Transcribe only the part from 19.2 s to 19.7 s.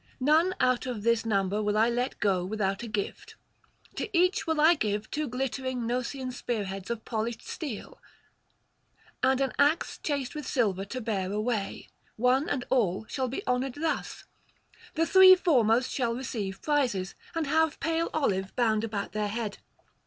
head.